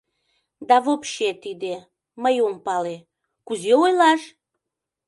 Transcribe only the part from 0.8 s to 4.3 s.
вообще тиде— мый ом пале, кузе ойлаш?!.